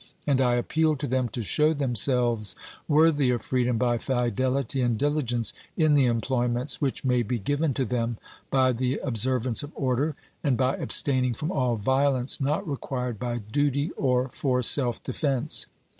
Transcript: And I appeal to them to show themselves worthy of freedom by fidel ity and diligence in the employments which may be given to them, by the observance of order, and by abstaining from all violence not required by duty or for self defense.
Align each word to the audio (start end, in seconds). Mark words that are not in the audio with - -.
And 0.25 0.41
I 0.41 0.55
appeal 0.55 0.95
to 0.95 1.05
them 1.05 1.29
to 1.29 1.43
show 1.43 1.73
themselves 1.73 2.55
worthy 2.87 3.29
of 3.29 3.43
freedom 3.43 3.77
by 3.77 3.99
fidel 3.99 4.57
ity 4.57 4.81
and 4.81 4.97
diligence 4.97 5.53
in 5.77 5.93
the 5.93 6.05
employments 6.07 6.81
which 6.81 7.05
may 7.05 7.21
be 7.21 7.37
given 7.37 7.75
to 7.75 7.85
them, 7.85 8.17
by 8.49 8.71
the 8.71 8.97
observance 9.03 9.61
of 9.61 9.71
order, 9.75 10.15
and 10.43 10.57
by 10.57 10.75
abstaining 10.75 11.35
from 11.35 11.51
all 11.51 11.75
violence 11.75 12.41
not 12.41 12.67
required 12.67 13.19
by 13.19 13.43
duty 13.51 13.91
or 13.91 14.27
for 14.29 14.63
self 14.63 15.03
defense. 15.03 15.67